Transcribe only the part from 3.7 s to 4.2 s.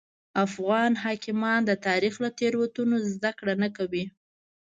کوي.